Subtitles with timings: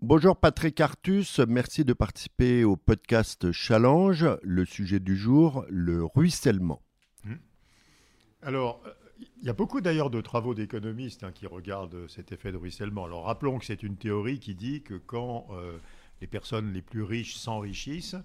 [0.00, 4.28] Bonjour Patrick Artus, merci de participer au podcast Challenge.
[4.44, 6.80] Le sujet du jour, le ruissellement.
[7.24, 7.34] Hmm.
[8.40, 8.80] Alors,
[9.18, 13.06] il y a beaucoup d'ailleurs de travaux d'économistes hein, qui regardent cet effet de ruissellement.
[13.06, 15.78] Alors rappelons que c'est une théorie qui dit que quand euh,
[16.20, 18.16] les personnes les plus riches s'enrichissent,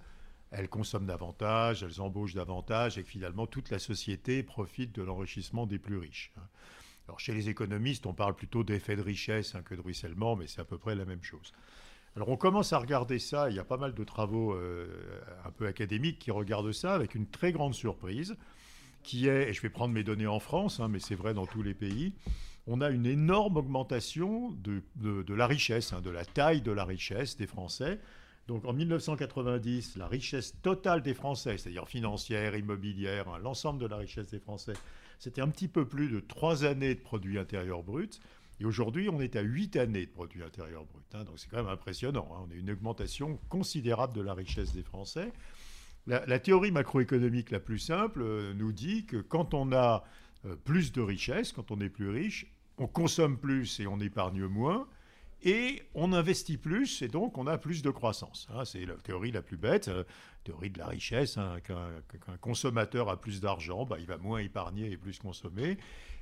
[0.52, 5.66] elles consomment davantage, elles embauchent davantage et que finalement toute la société profite de l'enrichissement
[5.66, 6.32] des plus riches.
[7.08, 10.48] Alors chez les économistes, on parle plutôt d'effet de richesse hein, que de ruissellement, mais
[10.48, 11.52] c'est à peu près la même chose.
[12.16, 14.88] Alors on commence à regarder ça, il y a pas mal de travaux euh,
[15.46, 18.36] un peu académiques qui regardent ça avec une très grande surprise
[19.02, 21.46] qui est, et je vais prendre mes données en France, hein, mais c'est vrai dans
[21.46, 22.14] tous les pays,
[22.68, 27.36] on a une énorme augmentation de, la richesse, hein, de la taille de la richesse
[27.36, 28.00] des Français.
[28.48, 34.28] Donc en 1990, la richesse totale des Français, c'est-à-dire financière, immobilière, l'ensemble de la richesse
[34.28, 34.74] des Français,
[35.24, 38.20] c'était un petit peu plus de 3 années de produit intérieur brut.
[38.60, 41.26] Et aujourd'hui, on est à 8 années de produit intérieur brut.
[41.26, 42.28] donc c'est quand même impressionnant.
[42.46, 45.32] On a une augmentation considérable de la richesse des Français.
[46.08, 50.04] La, théorie macroéconomique la plus simple euh, nous dit que quand on a
[50.46, 52.46] euh, plus de richesse, quand on est plus riche,
[52.78, 54.86] on consomme plus et on épargne moins,
[55.44, 58.48] et on investit plus et donc on a plus de croissance.
[58.54, 58.66] Hein.
[58.66, 60.04] c'est la théorie la plus bête, euh,
[60.44, 61.38] théorie de la richesse.
[61.38, 65.78] Hein, qu'un consommateur a plus d'argent, bah, il va moins épargner et plus consommer.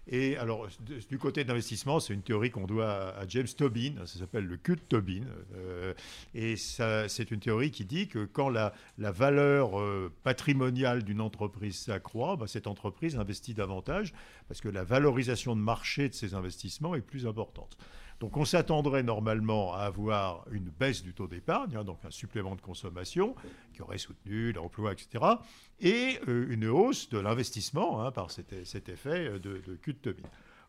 [0.07, 0.67] Et alors,
[1.09, 4.57] du côté de l'investissement, c'est une théorie qu'on doit à, James Tobin, ça s'appelle le
[4.57, 5.21] culte Tobin.
[5.55, 5.93] Euh,
[6.33, 12.35] et c'est une théorie qui dit que quand la, valeur euh, patrimoniale d'une entreprise s'accroît,
[12.35, 14.13] bah, cette entreprise investit davantage
[14.47, 17.77] parce que la valorisation de marché de ses investissements est plus importante.
[18.21, 22.55] Donc on s'attendrait normalement à avoir une baisse du taux d'épargne, hein, donc un supplément
[22.55, 23.35] de consommation
[23.73, 25.25] qui aurait soutenu l'emploi, etc.
[25.79, 30.15] Et euh, une hausse de l'investissement hein, par cet, effet euh, de, de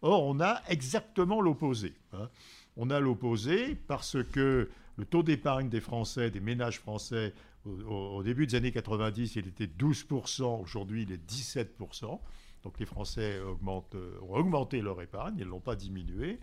[0.00, 1.92] Or, on a exactement l'opposé.
[2.14, 2.30] Hein.
[2.78, 7.34] On a l'opposé parce que le taux d'épargne des Français, des ménages français,
[7.66, 12.18] au, début des années 90, il était 12%, aujourd'hui il est 17%.
[12.64, 16.38] Donc les Français augmentent, euh, ont augmenté leur épargne, ils ne l'ont pas diminué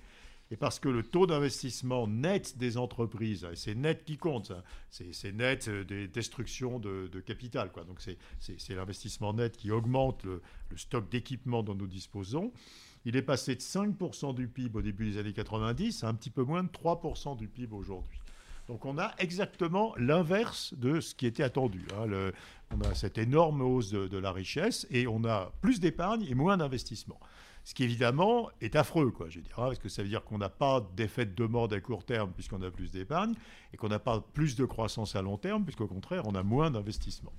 [0.52, 4.52] et parce que le taux d'investissement net des entreprises, c'est net qui compte,
[4.90, 7.72] c'est net euh, des destructions de, capital.
[7.88, 10.42] Donc c'est l'investissement net qui augmente le,
[10.76, 12.52] stock d'équipement dont nous disposons.
[13.06, 16.32] Il est passé de 5% du PIB au début des années 90 à un petit
[16.32, 18.20] peu moins de 3% du PIB aujourd'hui.
[18.68, 21.86] Donc on a exactement l'inverse de ce qui était attendu.
[21.96, 22.32] Hein.
[22.72, 26.36] on a cette énorme hausse de, de la richesse et on a plus d'épargne et
[26.36, 27.20] moins d'investissement.
[27.70, 30.50] Ce qui évidemment est affreux, quoi, je dirais, parce que ça veut dire qu'on n'a
[30.50, 33.36] pas d'effet de demande à court terme puisqu'on a plus d'épargne,
[33.72, 36.72] et qu'on n'a pas plus de croissance à long terme puisqu'au contraire, on a moins
[36.72, 37.32] d'investissement.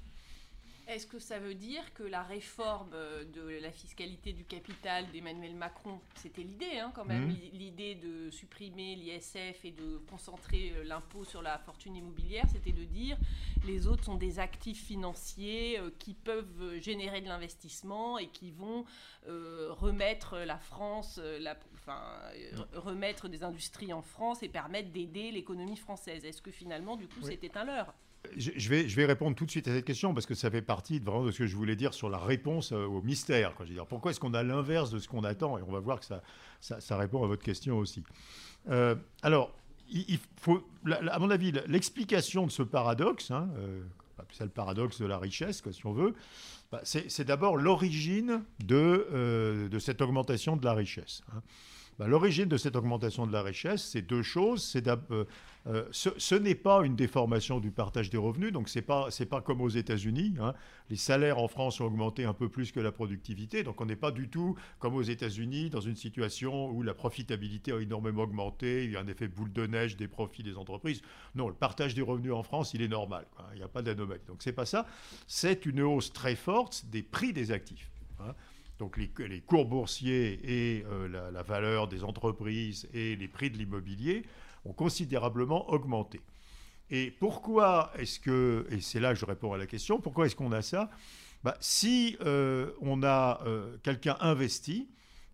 [0.90, 5.54] Est-ce que ça veut dire que la réforme euh, de la fiscalité du capital d'Emmanuel
[5.54, 7.36] Macron, c'était l'idée hein, quand même, mmh.
[7.52, 12.82] l'idée de supprimer l'ISF et de concentrer euh, l'impôt sur la fortune immobilière, c'était de
[12.82, 13.16] dire
[13.64, 18.84] les autres sont des actifs financiers euh, qui peuvent générer de l'investissement et qui vont
[19.26, 21.20] remettre la France,
[21.80, 22.00] enfin,
[22.74, 26.24] remettre des industries en France et permettre d'aider l'économie française.
[26.24, 27.94] Est-ce que finalement, du coup, c'était un leurre?
[28.36, 30.60] Je, vais, je vais répondre tout de suite à cette question parce que ça fait
[30.60, 33.54] partie de, vraiment de ce que je voulais dire sur la réponse euh, au mystère.
[33.60, 35.56] Je veux dire, pourquoi est-ce qu'on a l'inverse de ce qu'on attend?
[35.56, 36.22] Et on va voir que ça,
[36.60, 38.04] ça, répond à votre question aussi.
[38.68, 39.54] Euh, alors,
[39.88, 40.62] il, faut,
[41.10, 43.82] à mon avis, l'explication de ce paradoxe, hein, euh,
[44.32, 46.14] c'est le paradoxe de la richesse, si on veut,
[46.70, 51.22] bah, c'est d'abord l'origine de, de cette augmentation de la richesse.
[51.34, 51.42] Hein.
[52.00, 54.64] Bah, l'origine de cette augmentation de la richesse, c'est deux choses.
[54.64, 55.26] C'est euh,
[55.66, 59.42] euh, ce, n'est pas une déformation du partage des revenus, donc ce n'est pas, pas
[59.42, 60.34] comme aux États-Unis.
[60.40, 60.54] Hein.
[60.88, 63.96] Les salaires en France ont augmenté un peu plus que la productivité, donc on n'est
[63.96, 68.86] pas du tout comme aux États-Unis dans une situation où la profitabilité a énormément augmenté,
[68.86, 71.02] il y a un effet boule de neige des profits des entreprises.
[71.34, 74.22] Non, le partage des revenus en France, il est normal, il n'y a pas d'anomalie.
[74.26, 74.86] Donc c'est pas ça.
[75.26, 77.90] C'est une hausse très forte des prix des actifs.
[78.20, 78.34] Hein
[78.80, 84.24] donc les, cours boursiers et euh, la, valeur des entreprises et les prix de l'immobilier
[84.64, 86.20] ont considérablement augmenté.
[86.90, 90.34] Et pourquoi est-ce que, et c'est là que je réponds à la question, pourquoi est-ce
[90.34, 90.90] qu'on a ça?
[91.44, 94.88] Bah, Si euh, on a euh, quelqu'un investi,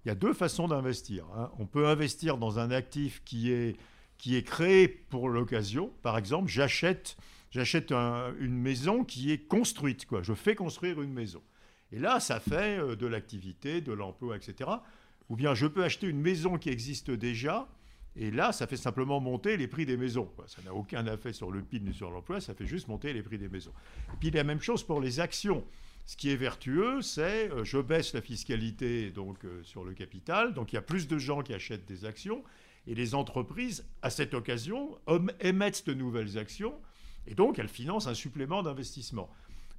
[0.05, 1.25] il y a deux façons d'investir.
[1.37, 1.51] Hein.
[1.61, 3.77] On peut investir dans un actif qui est,
[4.19, 5.93] qui est créé pour l'occasion.
[6.03, 7.17] Par exemple, j'achète,
[7.55, 10.05] une maison qui est construite.
[10.05, 10.23] Quoi.
[10.23, 11.43] Je fais construire une maison.
[11.93, 14.71] Et là, ça fait euh, de l'activité, de l'emploi, etc.
[15.29, 17.69] Ou bien je peux acheter une maison qui existe déjà,
[18.19, 20.31] et là, ça fait simplement monter les prix des maisons.
[20.47, 23.23] Ça n'a aucun effet sur le PIB ni sur l'emploi, ça fait juste monter les
[23.23, 23.73] prix des maisons.
[24.15, 25.65] Et puis la même chose pour les actions.
[26.07, 30.55] Ce qui est vertueux, c'est euh, je baisse la fiscalité donc euh, sur le capital,
[30.55, 32.43] donc il y a plus de gens qui achètent des actions,
[32.87, 34.97] Et les entreprises, à cette occasion,
[35.41, 36.75] émettent de nouvelles actions
[37.27, 39.29] et donc elles financent un supplément d'investissement.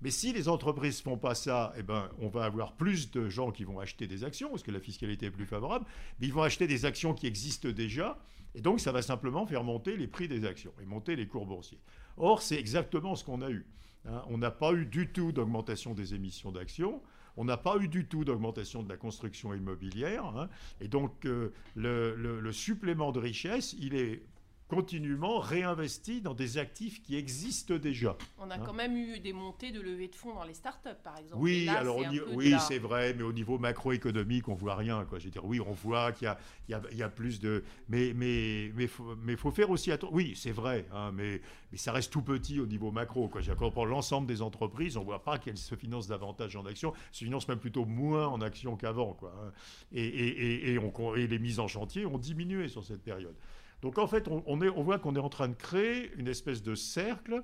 [0.02, 3.30] Mais si les entreprises ne font pas ça, eh ben, on va avoir plus de
[3.30, 5.86] gens qui vont acheter des actions, parce que la fiscalité est plus favorable,
[6.20, 8.20] mais ils vont acheter des actions qui existent déjà,
[8.54, 11.46] et donc ça va simplement faire monter les prix des actions et monter les cours
[11.46, 11.80] boursiers.
[12.18, 13.66] Or, c'est exactement ce qu'on a eu.
[14.08, 14.24] Hein.
[14.28, 17.02] On n'a pas eu du tout d'augmentation des émissions d'actions.
[17.40, 20.26] On n'a pas eu du tout d'augmentation de la construction immobilière.
[20.26, 20.50] Hein.
[20.82, 24.24] et donc, euh, le, supplément de richesse, il est
[24.68, 28.18] continuellement réinvesti dans des actifs qui existent déjà.
[28.38, 28.60] On a hein.
[28.66, 31.42] quand même eu des montées de levée de fonds dans les startups, par exemple.
[31.42, 32.00] Oui, alors
[32.34, 35.06] oui, c'est vrai, mais au niveau macroéconomique, on voit rien.
[35.06, 35.20] Quoi.
[35.20, 36.34] Je veux dire, oui, on voit qu'il
[36.68, 40.16] y, y, y a, plus de, mais mais mais faut, mais faut faire aussi attention.
[40.16, 41.42] Oui, c'est vrai, hein, mais
[41.72, 43.28] mais ça reste tout petit au niveau macro.
[43.30, 43.42] Quoi.
[43.72, 47.48] Pour l'ensemble des entreprises, on voit pas qu'elles se financent davantage en actions, se financent
[47.48, 49.34] même plutôt moins en actions qu'avant, quoi.
[49.42, 49.52] Hein.
[49.92, 53.36] Et, et, et, on, et les mises en chantier ont diminué sur cette période.
[53.82, 57.44] Donc en fait, on, voit qu'on est en train de créer une espèce de cercle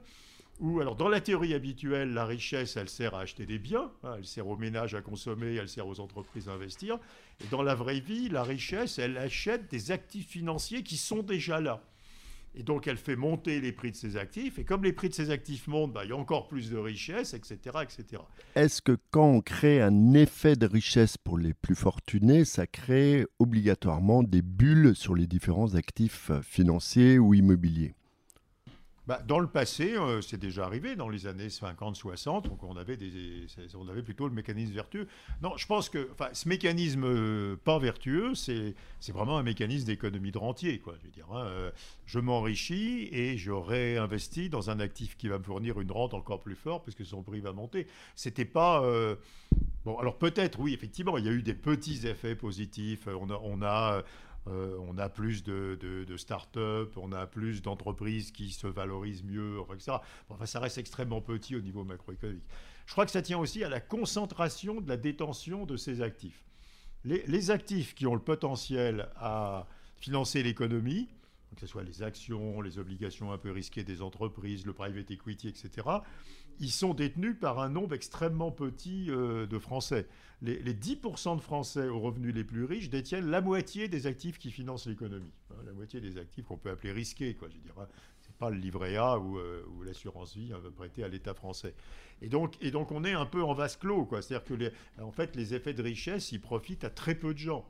[0.59, 4.15] où, alors dans la théorie habituelle, la richesse, elle sert à acheter des biens, hein,
[4.17, 6.97] elle sert aux ménages à consommer, elle sert aux entreprises à investir.
[7.43, 11.59] Et dans la vraie vie, la richesse, elle achète des actifs financiers qui sont déjà
[11.59, 11.81] là.
[12.55, 14.59] Et donc, elle fait monter les prix de ses actifs.
[14.59, 16.77] Et comme les prix de ses actifs montent, bah, il y a encore plus de
[16.77, 17.57] richesse, etc.
[17.81, 18.21] etc.
[18.55, 23.25] Est-ce que quand on crée un effet de richesse pour les plus fortunés, ça crée
[23.39, 27.95] obligatoirement des bulles sur les différents actifs financiers ou immobiliers?
[29.05, 32.95] Bah, dans le passé, euh, c'est déjà arrivé, dans les années 50-60, donc on avait,
[32.95, 35.09] des, on avait plutôt le mécanisme vertueux.
[35.41, 38.73] Non, je pense que ce mécanisme euh, pas vertueux, c'est
[39.09, 40.79] vraiment un mécanisme d'économie de rentier.
[40.79, 40.95] Quoi.
[41.03, 41.71] Je, hein, euh,
[42.05, 46.39] je m'enrichis et je réinvestis dans un actif qui va me fournir une rente encore
[46.39, 47.87] plus forte parce que son prix va monter.
[48.15, 48.81] C'était pas...
[49.83, 53.07] Bon, alors peut-être, oui, effectivement, il y a eu des petits effets positifs.
[53.07, 54.01] On a, on a
[54.47, 59.97] euh, on a plus de, start-up, on a plus d'entreprises qui se valorisent mieux, etc.
[60.29, 62.43] Enfin, ça reste extrêmement petit au niveau macroéconomique.
[62.85, 66.43] Je crois que ça tient aussi à la concentration de la détention de ces actifs.
[67.05, 69.67] Les, actifs qui ont le potentiel à
[69.97, 71.09] financer l'économie,
[71.53, 75.49] que ce soit les actions, les obligations un peu risquées des entreprises, le private equity,
[75.49, 75.87] etc.,
[76.59, 80.07] ils sont détenus par un nombre extrêmement petit euh, de Français.
[80.41, 84.51] Les, 10% de Français aux revenus les plus riches détiennent la moitié des actifs qui
[84.51, 85.31] financent l'économie.
[85.51, 87.47] Hein, la moitié des actifs qu'on peut appeler risqués, quoi.
[87.49, 87.87] Je dirais, hein.
[88.19, 91.73] c'est pas le livret A ou, euh, l'assurance vie hein, prêtée à l'État français.
[92.21, 94.21] Et donc, et donc, on est un peu en vase clos, quoi.
[94.21, 94.71] C'est-à-dire que, les,
[95.01, 97.65] en fait, les effets de richesse, ils profitent à très peu de gens.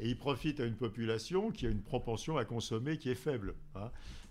[0.00, 3.54] Et ils profitent à une population qui a une propension à consommer qui est faible.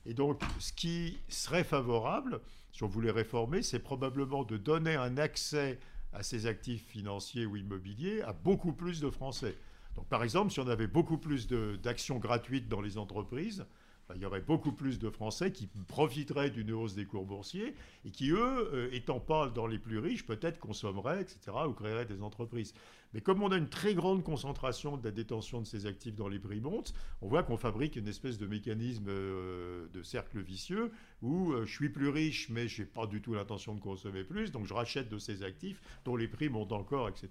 [0.06, 2.40] Et donc, ce qui serait favorable,
[2.72, 5.80] si on voulait réformer, c'est probablement de donner un accès
[6.14, 9.56] à ces actifs financiers ou immobiliers à beaucoup plus de Français.
[9.96, 13.66] Donc, par exemple, si on avait beaucoup plus d'actions gratuites dans les entreprises,
[14.13, 17.75] il y aurait beaucoup plus de Français qui profiteraient d'une hausse des cours boursiers
[18.06, 22.06] et qui, eux, euh, étant pas dans les plus riches, peut-être consommeraient, etc., ou créeraient
[22.06, 22.74] des entreprises.
[23.13, 26.28] Mais comme on a une très grande concentration de la détention de ces actifs dans
[26.28, 30.92] les prix montent, on voit qu'on fabrique une espèce de mécanisme euh, de cercle vicieux
[31.22, 34.24] où euh, je suis plus riche, mais je n'ai pas du tout l'intention de consommer
[34.24, 37.30] plus, donc je rachète de ces actifs dont les prix montent encore, etc.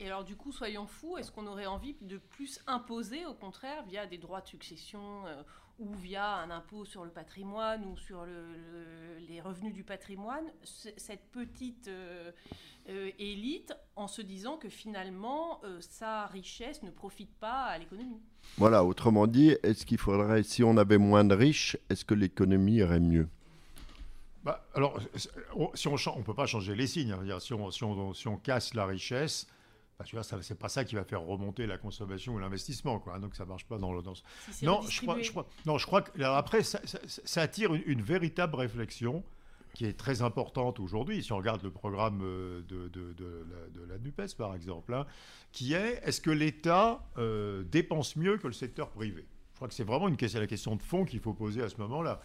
[0.00, 3.84] Et alors du coup, soyons fous, est-ce qu'on aurait envie de plus imposer, au contraire,
[3.84, 5.24] via des droits de succession
[5.80, 8.26] ou via un impôt sur le patrimoine ou sur
[9.28, 12.30] les revenus du patrimoine, cette petite euh,
[12.88, 18.20] euh, élite en se disant que finalement euh, sa richesse ne profite pas à l'économie?
[18.58, 22.76] Voilà, autrement dit, est-ce qu'il faudrait, si on avait moins de riches, est-ce que l'économie
[22.76, 23.28] irait mieux?
[24.44, 24.98] Bah, alors,
[25.74, 27.12] si on ne peut pas changer les signes.
[27.12, 27.38] Hein.
[27.40, 29.46] Si on, si, on, si on casse la richesse,
[30.00, 33.18] bah, ce c'est pas ça qui va faire remonter la consommation ou l'investissement, quoi.
[33.18, 34.00] Donc ça marche pas dans le.
[34.02, 34.14] Dans
[34.62, 36.80] non, je crois, je crois, non, je crois que après ça,
[37.36, 39.22] attire une, véritable réflexion
[39.74, 41.22] qui est très importante aujourd'hui.
[41.22, 43.46] Si on regarde le programme euh, de, de, de,
[43.88, 45.06] la, de Nupes, par exemple, hein,
[45.52, 49.26] qui est est-ce que l'État euh, dépense mieux que le secteur privé?
[49.52, 51.68] Je crois que c'est vraiment une question, la question de fond qu'il faut poser à
[51.68, 52.22] ce moment-là.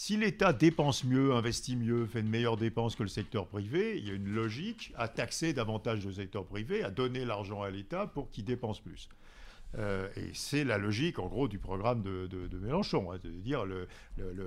[0.00, 4.06] Si l'État dépense mieux, investit mieux, fait de meilleures dépenses que le secteur privé, il
[4.06, 8.06] y a une logique à taxer davantage le secteur privé, à donner l'argent à l'État
[8.06, 9.08] pour qu'il dépense plus.
[9.76, 13.64] Euh, et c'est la logique, en gros, du programme de, Mélenchon, hein, de dire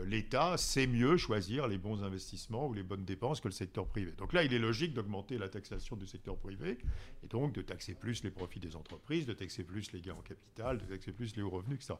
[0.05, 4.11] l'État sait mieux choisir les bons investissements ou les bonnes dépenses que le secteur privé.
[4.17, 6.77] Donc là, il est logique d'augmenter la taxation du secteur privé
[7.23, 10.21] et donc de taxer plus les profits des entreprises, de taxer plus les gains en
[10.21, 11.93] capital, de taxer plus les hauts revenus, etc.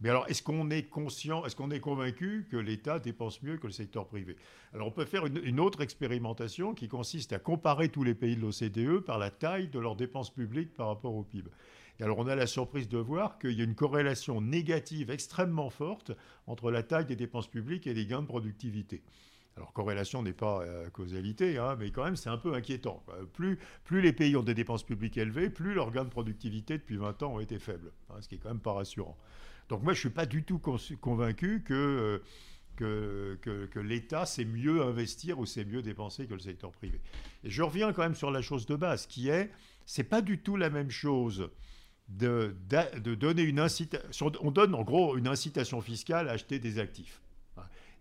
[0.00, 3.66] Mais alors, est-ce qu'on est conscient, est-ce qu'on est convaincu que l'État dépense mieux que
[3.66, 4.36] le secteur privé?
[4.74, 8.36] Alors, on peut faire une, une autre expérimentation qui consiste à comparer tous les pays
[8.36, 11.50] de l'OCDE par la taille de leurs dépenses publiques par rapport au PIB.
[11.98, 15.70] Et alors on a la surprise de voir qu'il y a une corrélation négative extrêmement
[15.70, 16.12] forte
[16.46, 19.02] entre la taille des dépenses publiques et les gains de productivité.
[19.56, 23.02] Alors corrélation n'est pas euh, causalité, hein, mais quand même c'est un peu inquiétant.
[23.32, 23.58] Plus,
[23.90, 27.34] les pays ont des dépenses publiques élevées, plus leurs gains de productivité depuis 20 ans
[27.34, 29.16] ont été faibles, hein, ce qui est quand même pas rassurant.
[29.70, 30.60] Donc moi je ne suis pas du tout
[31.00, 31.74] convaincu que...
[31.74, 32.24] Euh,
[32.76, 37.00] que, l'État sait mieux investir ou sait mieux dépenser que le secteur privé.
[37.42, 39.50] Et je reviens quand même sur la chose de base, qui est,
[39.86, 41.48] c'est pas du tout la même chose
[42.08, 42.54] de,
[43.14, 44.32] donner une incitation.
[44.40, 47.20] On donne en gros une incitation fiscale à acheter des actifs.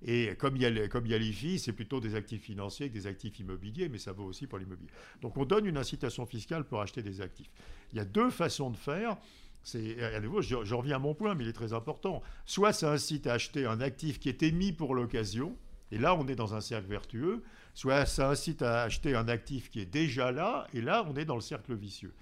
[0.08, 3.90] Et comme il y a, les c'est plutôt des actifs financiers que des actifs immobiliers,
[3.90, 4.90] mais ça vaut aussi pour l'immobilier.
[5.22, 7.50] Donc on donne une incitation fiscale pour acheter des actifs.
[7.92, 9.18] Il y a deux façons de faire.
[9.64, 12.22] C'est, à nouveau, je, reviens à mon point, mais il est très important.
[12.46, 15.58] Soit ça incite à acheter un actif qui est émis pour l'occasion,
[15.92, 17.42] et là on est dans un cercle vertueux,
[17.74, 21.26] soit ça incite à acheter un actif qui est déjà là, et là on est
[21.26, 22.14] dans le cercle vicieux.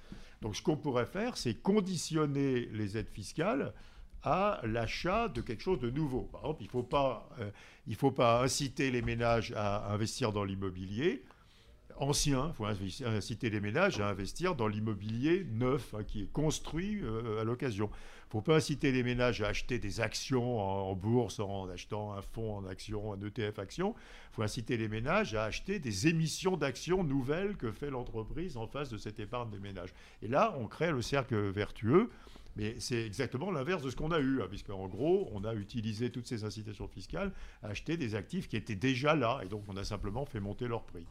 [0.44, 3.74] Donc ce qu'on pourrait faire, c'est conditionner les aides fiscales
[4.24, 6.24] à l'achat de quelque chose de nouveau.
[6.32, 7.50] Par exemple, il ne faut, pas, euh,
[7.96, 11.24] faut pas inciter les ménages à investir dans l'immobilier
[11.98, 17.00] ancien, il faut inciter les ménages à investir dans l'immobilier neuf, hein, qui est construit
[17.04, 17.90] euh, à l'occasion.
[18.34, 22.56] Faut pas inciter les ménages à acheter des actions en, bourse en achetant un fonds
[22.56, 23.94] en actions, un ETF action.
[24.32, 28.66] Il faut inciter les ménages à acheter des émissions d'actions nouvelles que fait l'entreprise en
[28.66, 29.94] face de cette épargne des ménages.
[30.24, 32.10] Et là, on crée le cercle vertueux.
[32.56, 36.10] Mais c'est exactement l'inverse de ce qu'on a eu, hein, puisqu'en gros, on a utilisé
[36.10, 39.78] toutes ces incitations fiscales à acheter des actifs qui étaient déjà là, et donc on
[39.78, 41.06] a simplement fait monter leur prix.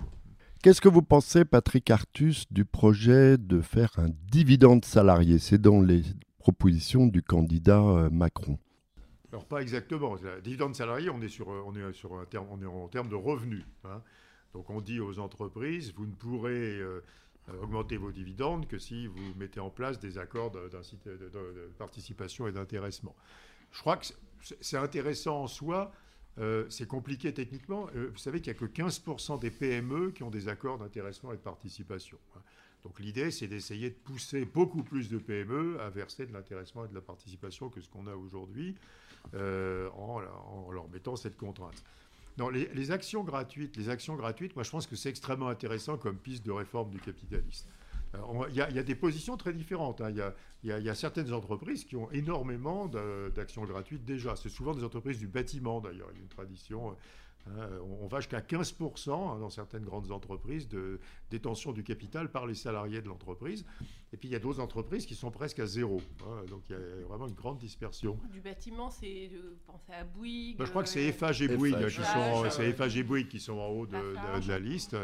[0.61, 5.39] Qu'est-ce que vous pensez, Patrick Artus, du projet de faire un dividende salarié?
[5.39, 6.03] C'est dans les
[6.43, 8.59] propositions du candidat euh, Macron.
[9.31, 10.17] Alors pas exactement.
[10.43, 13.65] dividende salarié, on est sur, euh, sur un terme, en termes de revenus.
[13.85, 14.03] Hein.
[14.53, 17.01] Donc on dit aux entreprises, vous ne pourrez euh,
[17.63, 22.53] augmenter vos dividendes que si vous mettez en place des accords de, de participation et
[22.53, 23.15] d'intéressement.
[23.71, 24.07] Je crois que
[24.61, 25.93] c'est intéressant en soi
[26.39, 27.89] euh, c'est compliqué techniquement.
[27.95, 31.33] Euh, vous savez qu'il n'y a que 15% des PME qui ont des accords d'intéressement
[31.33, 32.19] et de participation.
[32.37, 32.41] Hein.
[32.85, 36.89] Donc l'idée, c'est d'essayer de pousser beaucoup plus de PME à verser de l'intéressement et
[36.89, 38.75] de la participation que ce qu'on a aujourd'hui
[39.35, 40.21] euh, en,
[40.71, 41.85] leur mettant cette contrainte.
[42.39, 46.17] Non, les, actions gratuites, les actions gratuites, moi je pense que c'est extrêmement intéressant comme
[46.17, 47.69] piste de réforme du capitalisme.
[48.49, 50.03] Il y, a des positions très différentes.
[50.03, 50.11] Hein.
[50.63, 52.87] Il y, a certaines entreprises qui ont énormément
[53.35, 54.37] d'actions gratuites déjà.
[54.37, 56.09] C'est souvent des entreprises du bâtiment d'ailleurs.
[56.13, 56.95] Il y a une tradition.
[57.47, 57.69] Hein.
[58.01, 62.55] on va jusqu'à 15% hein, dans certaines grandes entreprises de détention du capital par les
[62.55, 63.65] salariés de l'entreprise.
[64.13, 66.01] Et puis il y a d'autres entreprises qui sont presque à zéro.
[66.49, 68.19] donc il y a vraiment une grande dispersion.
[68.31, 70.57] Du bâtiment, c'est de penser à Bouygues.
[70.59, 73.87] Ben, je crois que c'est FH et Bouygues qui sont, Bouygues qui sont en haut
[73.87, 74.97] de, de la liste.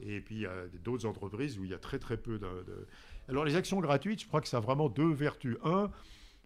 [0.00, 2.86] Et puis, il y a d'autres entreprises où il y a très, très peu de,
[3.28, 5.56] Alors, les actions gratuites, je crois que ça a vraiment deux vertus.
[5.64, 5.90] Un,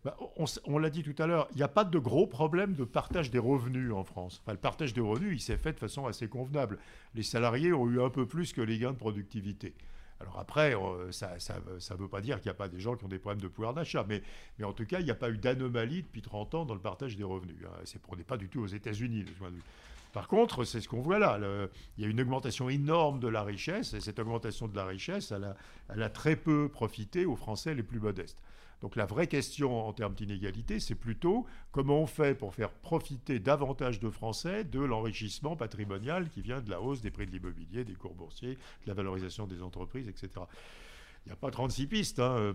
[0.05, 0.17] bah,
[0.65, 3.31] on, l'a dit tout à l'heure, il n'y a pas de gros problème de partage
[3.31, 4.41] des revenus en France.
[4.43, 6.79] Enfin, le partage des revenus, il s'est fait de façon assez convenable.
[7.15, 9.75] Les salariés ont eu un peu plus que les gains de productivité.
[10.23, 13.05] Alors après, euh, ça ne veut pas dire qu'il n'y a pas des gens qui
[13.05, 14.23] ont des problèmes de pouvoir d'achat, mais,
[14.59, 16.81] mais en tout cas, il n'y a pas eu d'anomalie depuis 30 ans dans le
[16.81, 17.57] partage des revenus.
[17.65, 17.81] Hein.
[17.85, 19.25] C'est, on n'est pas du tout aux États-Unis.
[20.13, 21.39] Par contre, c'est ce qu'on voit là.
[21.97, 25.33] il y a une augmentation énorme de la richesse, et cette augmentation de la richesse,
[25.33, 28.39] elle a, très peu profité aux Français les plus modestes.
[28.83, 33.39] Donc la vraie question en termes d'inégalité, c'est plutôt comment on fait pour faire profiter
[33.39, 37.85] davantage de Français de l'enrichissement patrimonial qui vient de la hausse des prix de l'immobilier,
[37.85, 40.31] des cours boursiers, de la valorisation des entreprises, etc.
[41.25, 42.19] Il n'y a pas 36 pistes.
[42.19, 42.55] Hein.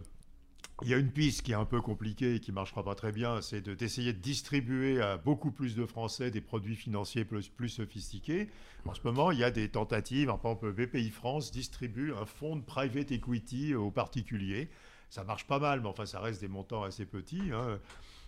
[0.83, 2.93] Il y a une piste qui est un peu compliquée et qui ne marchera pas
[2.93, 7.47] très bien, c'est d'essayer de, distribuer à beaucoup plus de Français des produits financiers plus,
[7.47, 8.49] plus sophistiqués.
[8.85, 10.27] En ce moment, il y a des tentatives.
[10.27, 14.69] Par exemple, BPI France distribue un fonds de private equity aux particuliers.
[15.09, 17.51] Ça marche pas mal, mais enfin, ça reste des montants assez petits.
[17.53, 17.79] Hein.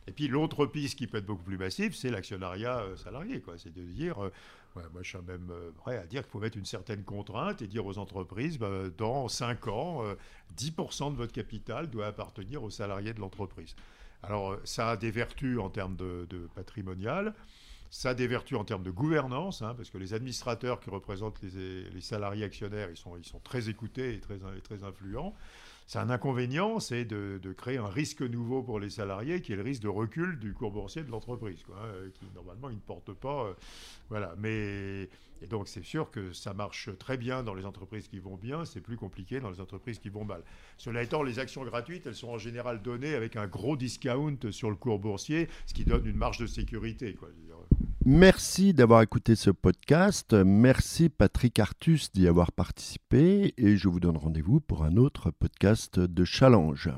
[0.09, 3.43] Et puis l'autre piste qui peut être beaucoup plus massive, c'est l'actionnariat euh, salarié.
[3.57, 4.31] C'est de dire, euh,
[4.75, 7.67] moi je suis même euh, prêt à dire qu'il faut mettre une certaine contrainte et
[7.67, 10.03] dire aux entreprises, bah, dans 5 ans,
[10.57, 13.75] 10% de votre capital doit appartenir aux salariés de l'entreprise.
[14.23, 17.35] Alors ça a des vertus en termes de, patrimonial.
[17.91, 21.41] Ça a des vertus en termes de gouvernance, hein, parce que les administrateurs qui représentent
[21.41, 25.35] les, salariés actionnaires, ils sont, ils sont très écoutés et très, et très influents.
[25.89, 29.63] C'est un inconvénient, c'est de, créer un risque nouveau pour les salariés, qui est le
[29.63, 33.45] risque de recul du cours boursier de l'entreprise, hein, qui normalement il ne porte pas.
[33.45, 33.53] Euh,
[34.07, 34.35] voilà.
[34.37, 35.09] Mais
[35.41, 38.65] et donc c'est sûr que ça marche très bien dans les entreprises qui vont bien,
[38.65, 40.43] c'est plus compliqué dans les entreprises qui vont mal.
[40.77, 44.69] Cela étant, les actions gratuites, elles sont en général données avec un gros discount sur
[44.69, 47.15] le cours boursier, ce qui donne une marge de sécurité.
[47.15, 47.29] Quoi.
[48.05, 50.33] Merci d'avoir écouté ce podcast.
[50.33, 55.99] Merci Patrick Artus d'y avoir participé et je vous donne rendez-vous pour un autre podcast
[55.99, 56.91] de Challenge.